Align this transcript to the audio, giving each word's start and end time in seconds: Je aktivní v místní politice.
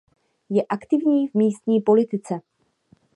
Je 0.49 0.63
aktivní 0.69 1.27
v 1.27 1.33
místní 1.33 1.81
politice. 1.81 2.39